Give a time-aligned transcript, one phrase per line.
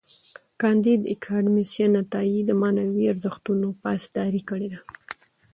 [0.61, 4.79] کانديد اکاډميسن عطایي د معنوي ارزښتونو پاسداري کړې ده.